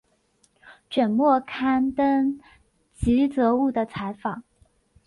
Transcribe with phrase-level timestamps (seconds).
[0.89, 2.39] 卷末刊登
[2.95, 4.43] 吉泽务的采访。